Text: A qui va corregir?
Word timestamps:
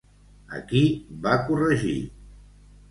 A 0.59 0.61
qui 0.71 0.81
va 1.27 1.37
corregir? 1.51 1.95